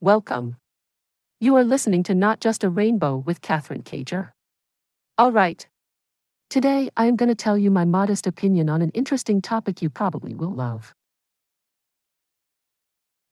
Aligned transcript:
Welcome. 0.00 0.58
You 1.40 1.56
are 1.56 1.64
listening 1.64 2.04
to 2.04 2.14
Not 2.14 2.38
Just 2.38 2.62
a 2.62 2.70
Rainbow 2.70 3.16
with 3.16 3.40
Katherine 3.40 3.82
Cager. 3.82 4.30
All 5.18 5.32
right. 5.32 5.66
Today, 6.48 6.88
I 6.96 7.06
am 7.06 7.16
going 7.16 7.30
to 7.30 7.34
tell 7.34 7.58
you 7.58 7.68
my 7.72 7.84
modest 7.84 8.24
opinion 8.24 8.70
on 8.70 8.80
an 8.80 8.90
interesting 8.90 9.42
topic 9.42 9.82
you 9.82 9.90
probably 9.90 10.36
will 10.36 10.54
love. 10.54 10.94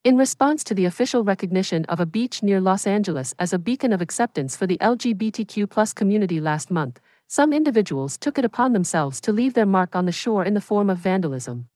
In 0.02 0.16
response 0.16 0.64
to 0.64 0.74
the 0.74 0.86
official 0.86 1.22
recognition 1.22 1.84
of 1.84 2.00
a 2.00 2.06
beach 2.06 2.42
near 2.42 2.60
Los 2.60 2.84
Angeles 2.84 3.32
as 3.38 3.52
a 3.52 3.60
beacon 3.60 3.92
of 3.92 4.02
acceptance 4.02 4.56
for 4.56 4.66
the 4.66 4.78
LGBTQ 4.78 5.94
community 5.94 6.40
last 6.40 6.72
month, 6.72 6.98
some 7.28 7.52
individuals 7.52 8.18
took 8.18 8.38
it 8.38 8.44
upon 8.44 8.72
themselves 8.72 9.20
to 9.20 9.30
leave 9.30 9.54
their 9.54 9.66
mark 9.66 9.94
on 9.94 10.04
the 10.04 10.10
shore 10.10 10.44
in 10.44 10.54
the 10.54 10.60
form 10.60 10.90
of 10.90 10.98
vandalism. 10.98 11.68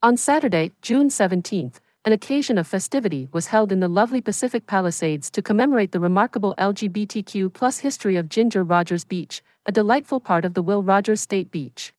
On 0.00 0.16
Saturday, 0.16 0.70
June 0.80 1.08
17th, 1.08 1.80
an 2.04 2.12
occasion 2.12 2.58
of 2.58 2.66
festivity 2.66 3.28
was 3.32 3.48
held 3.48 3.72
in 3.72 3.80
the 3.80 3.88
lovely 3.88 4.20
Pacific 4.20 4.66
Palisades 4.66 5.30
to 5.30 5.42
commemorate 5.42 5.92
the 5.92 6.00
remarkable 6.00 6.54
LGBTQ 6.56 7.52
plus 7.52 7.80
history 7.80 8.16
of 8.16 8.28
Ginger 8.28 8.62
Rogers 8.62 9.04
Beach, 9.04 9.42
a 9.66 9.72
delightful 9.72 10.20
part 10.20 10.44
of 10.44 10.54
the 10.54 10.62
Will 10.62 10.82
Rogers 10.82 11.20
State 11.20 11.50
Beach. 11.50 11.92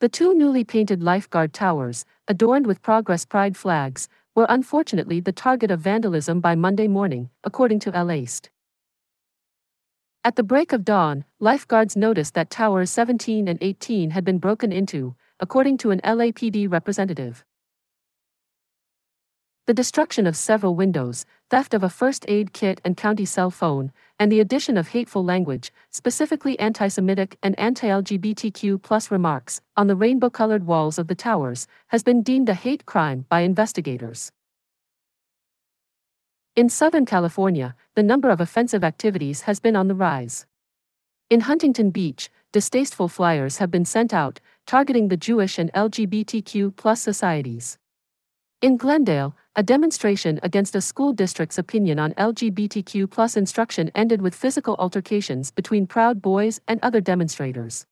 The 0.00 0.08
two 0.08 0.34
newly 0.34 0.62
painted 0.62 1.02
lifeguard 1.02 1.52
towers, 1.52 2.04
adorned 2.28 2.66
with 2.66 2.82
Progress 2.82 3.24
Pride 3.24 3.56
flags, 3.56 4.08
were 4.34 4.46
unfortunately 4.48 5.20
the 5.20 5.32
target 5.32 5.70
of 5.70 5.80
vandalism 5.80 6.40
by 6.40 6.54
Monday 6.54 6.86
morning, 6.86 7.30
according 7.44 7.80
to 7.80 7.90
LAist. 7.90 8.50
At 10.22 10.36
the 10.36 10.42
break 10.42 10.72
of 10.72 10.84
dawn, 10.84 11.24
lifeguards 11.38 11.96
noticed 11.96 12.34
that 12.34 12.50
towers 12.50 12.90
17 12.90 13.48
and 13.48 13.58
18 13.60 14.10
had 14.10 14.24
been 14.24 14.38
broken 14.38 14.70
into, 14.70 15.16
according 15.40 15.78
to 15.78 15.90
an 15.90 16.00
LAPD 16.04 16.70
representative 16.70 17.44
the 19.70 19.74
destruction 19.74 20.26
of 20.26 20.36
several 20.36 20.74
windows, 20.74 21.24
theft 21.48 21.74
of 21.74 21.84
a 21.84 21.88
first 21.88 22.24
aid 22.26 22.52
kit 22.52 22.80
and 22.84 22.96
county 22.96 23.24
cell 23.24 23.52
phone, 23.52 23.92
and 24.18 24.32
the 24.32 24.40
addition 24.40 24.76
of 24.76 24.88
hateful 24.88 25.24
language, 25.24 25.72
specifically 25.90 26.58
anti 26.58 26.88
Semitic 26.88 27.38
and 27.40 27.56
anti 27.56 27.86
LGBTQ 27.86 29.12
remarks, 29.12 29.60
on 29.76 29.86
the 29.86 29.94
rainbow 29.94 30.28
colored 30.28 30.66
walls 30.66 30.98
of 30.98 31.06
the 31.06 31.14
towers, 31.14 31.68
has 31.86 32.02
been 32.02 32.20
deemed 32.20 32.48
a 32.48 32.54
hate 32.54 32.84
crime 32.84 33.26
by 33.28 33.42
investigators. 33.42 34.32
In 36.56 36.68
Southern 36.68 37.06
California, 37.06 37.76
the 37.94 38.02
number 38.02 38.28
of 38.28 38.40
offensive 38.40 38.82
activities 38.82 39.42
has 39.42 39.60
been 39.60 39.76
on 39.76 39.86
the 39.86 39.94
rise. 39.94 40.46
In 41.30 41.42
Huntington 41.42 41.92
Beach, 41.92 42.28
distasteful 42.50 43.06
flyers 43.06 43.58
have 43.58 43.70
been 43.70 43.84
sent 43.84 44.12
out, 44.12 44.40
targeting 44.66 45.06
the 45.06 45.16
Jewish 45.16 45.60
and 45.60 45.72
LGBTQ 45.74 46.96
societies. 46.98 47.78
In 48.62 48.76
Glendale, 48.76 49.34
a 49.56 49.64
demonstration 49.64 50.38
against 50.44 50.76
a 50.76 50.80
school 50.80 51.12
district's 51.12 51.58
opinion 51.58 51.98
on 51.98 52.14
LGBTQ 52.14 53.36
instruction 53.36 53.90
ended 53.96 54.22
with 54.22 54.34
physical 54.34 54.76
altercations 54.78 55.50
between 55.50 55.88
Proud 55.88 56.22
Boys 56.22 56.60
and 56.68 56.78
other 56.82 57.00
demonstrators. 57.00 57.84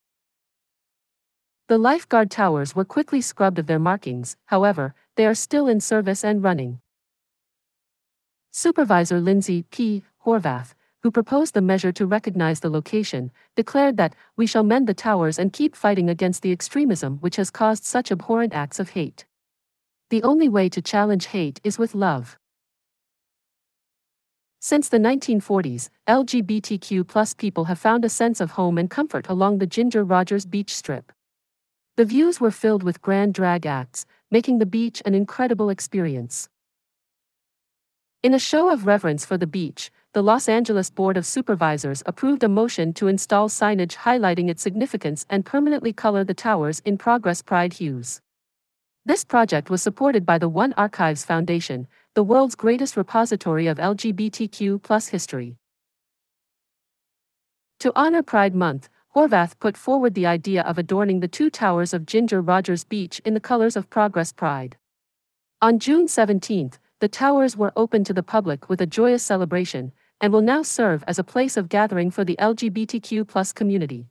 The 1.66 1.76
lifeguard 1.76 2.30
towers 2.30 2.76
were 2.76 2.84
quickly 2.84 3.20
scrubbed 3.20 3.58
of 3.58 3.66
their 3.66 3.80
markings, 3.80 4.36
however, 4.46 4.94
they 5.16 5.26
are 5.26 5.34
still 5.34 5.66
in 5.66 5.80
service 5.80 6.24
and 6.24 6.44
running. 6.44 6.80
Supervisor 8.52 9.20
Lindsay 9.20 9.64
P. 9.64 10.04
Horvath, 10.24 10.74
who 11.02 11.10
proposed 11.10 11.54
the 11.54 11.60
measure 11.60 11.92
to 11.92 12.06
recognize 12.06 12.60
the 12.60 12.70
location, 12.70 13.32
declared 13.56 13.96
that, 13.96 14.14
We 14.36 14.46
shall 14.46 14.62
mend 14.62 14.86
the 14.86 14.94
towers 14.94 15.40
and 15.40 15.52
keep 15.52 15.74
fighting 15.74 16.08
against 16.08 16.42
the 16.42 16.52
extremism 16.52 17.18
which 17.18 17.36
has 17.36 17.50
caused 17.50 17.84
such 17.84 18.12
abhorrent 18.12 18.54
acts 18.54 18.78
of 18.78 18.90
hate. 18.90 19.26
The 20.10 20.22
only 20.22 20.48
way 20.48 20.70
to 20.70 20.80
challenge 20.80 21.26
hate 21.26 21.60
is 21.62 21.78
with 21.78 21.94
love. 21.94 22.38
Since 24.58 24.88
the 24.88 24.96
1940s, 24.98 25.90
LGBTQ 26.08 27.36
people 27.36 27.66
have 27.66 27.78
found 27.78 28.06
a 28.06 28.08
sense 28.08 28.40
of 28.40 28.52
home 28.52 28.78
and 28.78 28.88
comfort 28.88 29.28
along 29.28 29.58
the 29.58 29.66
Ginger 29.66 30.02
Rogers 30.02 30.46
Beach 30.46 30.74
Strip. 30.74 31.12
The 31.98 32.06
views 32.06 32.40
were 32.40 32.50
filled 32.50 32.82
with 32.82 33.02
grand 33.02 33.34
drag 33.34 33.66
acts, 33.66 34.06
making 34.30 34.60
the 34.60 34.66
beach 34.66 35.02
an 35.04 35.14
incredible 35.14 35.68
experience. 35.68 36.48
In 38.22 38.32
a 38.32 38.38
show 38.38 38.72
of 38.72 38.86
reverence 38.86 39.26
for 39.26 39.36
the 39.36 39.46
beach, 39.46 39.90
the 40.14 40.22
Los 40.22 40.48
Angeles 40.48 40.88
Board 40.88 41.18
of 41.18 41.26
Supervisors 41.26 42.02
approved 42.06 42.42
a 42.42 42.48
motion 42.48 42.94
to 42.94 43.08
install 43.08 43.50
signage 43.50 43.96
highlighting 43.96 44.48
its 44.48 44.62
significance 44.62 45.26
and 45.28 45.44
permanently 45.44 45.92
color 45.92 46.24
the 46.24 46.32
towers 46.32 46.80
in 46.80 46.96
Progress 46.96 47.42
Pride 47.42 47.74
hues. 47.74 48.22
This 49.04 49.24
project 49.24 49.70
was 49.70 49.80
supported 49.80 50.26
by 50.26 50.38
the 50.38 50.48
One 50.48 50.74
Archives 50.76 51.24
Foundation, 51.24 51.86
the 52.14 52.22
world's 52.22 52.54
greatest 52.54 52.96
repository 52.96 53.66
of 53.66 53.78
LGBTQ 53.78 55.08
history. 55.08 55.56
To 57.80 57.92
honor 57.94 58.22
Pride 58.22 58.54
Month, 58.54 58.88
Horvath 59.14 59.58
put 59.58 59.76
forward 59.76 60.14
the 60.14 60.26
idea 60.26 60.62
of 60.62 60.78
adorning 60.78 61.20
the 61.20 61.28
two 61.28 61.48
towers 61.48 61.94
of 61.94 62.06
Ginger 62.06 62.42
Rogers 62.42 62.84
Beach 62.84 63.20
in 63.24 63.34
the 63.34 63.40
colors 63.40 63.76
of 63.76 63.88
Progress 63.88 64.32
Pride. 64.32 64.76
On 65.62 65.78
June 65.78 66.06
17th, 66.06 66.78
the 67.00 67.08
towers 67.08 67.56
were 67.56 67.72
open 67.76 68.04
to 68.04 68.12
the 68.12 68.22
public 68.22 68.68
with 68.68 68.80
a 68.80 68.86
joyous 68.86 69.22
celebration 69.22 69.92
and 70.20 70.32
will 70.32 70.42
now 70.42 70.62
serve 70.62 71.04
as 71.06 71.18
a 71.18 71.24
place 71.24 71.56
of 71.56 71.68
gathering 71.68 72.10
for 72.10 72.24
the 72.24 72.36
LGBTQ 72.40 73.54
community. 73.54 74.08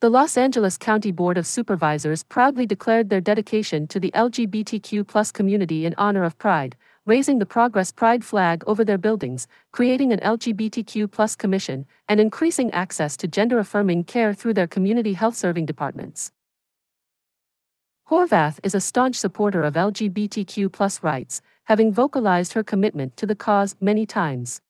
The 0.00 0.10
Los 0.10 0.36
Angeles 0.36 0.78
County 0.78 1.10
Board 1.10 1.36
of 1.36 1.44
Supervisors 1.44 2.22
proudly 2.22 2.66
declared 2.66 3.10
their 3.10 3.20
dedication 3.20 3.88
to 3.88 3.98
the 3.98 4.12
LGBTQ 4.12 5.32
community 5.32 5.86
in 5.86 5.94
honor 5.98 6.22
of 6.22 6.38
Pride, 6.38 6.76
raising 7.04 7.40
the 7.40 7.46
Progress 7.46 7.90
Pride 7.90 8.24
flag 8.24 8.62
over 8.68 8.84
their 8.84 8.96
buildings, 8.96 9.48
creating 9.72 10.12
an 10.12 10.20
LGBTQ 10.20 11.36
commission, 11.36 11.84
and 12.08 12.20
increasing 12.20 12.70
access 12.70 13.16
to 13.16 13.26
gender 13.26 13.58
affirming 13.58 14.04
care 14.04 14.32
through 14.32 14.54
their 14.54 14.68
community 14.68 15.14
health 15.14 15.34
serving 15.34 15.66
departments. 15.66 16.30
Horvath 18.08 18.60
is 18.62 18.76
a 18.76 18.80
staunch 18.80 19.16
supporter 19.16 19.64
of 19.64 19.74
LGBTQ 19.74 21.02
rights, 21.02 21.42
having 21.64 21.92
vocalized 21.92 22.52
her 22.52 22.62
commitment 22.62 23.16
to 23.16 23.26
the 23.26 23.34
cause 23.34 23.74
many 23.80 24.06
times. 24.06 24.60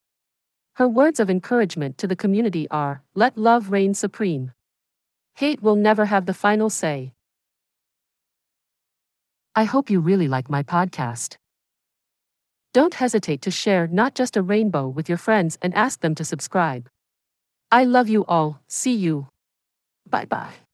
Her 0.77 0.89
words 0.89 1.21
of 1.21 1.29
encouragement 1.29 1.99
to 1.99 2.07
the 2.07 2.17
community 2.17 2.67
are 2.71 3.03
Let 3.15 3.37
love 3.37 3.71
reign 3.71 3.93
supreme. 3.93 4.53
Hate 5.39 5.63
will 5.63 5.77
never 5.77 6.07
have 6.07 6.27
the 6.27 6.35
final 6.35 6.69
say. 6.69 7.13
I 9.55 9.63
hope 9.63 9.89
you 9.89 10.01
really 10.01 10.27
like 10.27 10.51
my 10.51 10.65
podcast. 10.65 11.37
Don't 12.75 12.95
hesitate 12.95 13.41
to 13.43 13.53
share 13.53 13.87
not 13.87 14.17
just 14.17 14.37
a 14.37 14.43
rainbow 14.43 14.89
with 14.89 15.09
your 15.09 15.17
friends 15.17 15.57
and 15.63 15.73
ask 15.77 16.01
them 16.01 16.17
to 16.17 16.25
subscribe. 16.25 16.89
I 17.71 17.85
love 17.85 18.09
you 18.09 18.25
all. 18.27 18.61
See 18.67 18.97
you. 18.97 19.29
Bye 20.11 20.25
bye. 20.25 20.68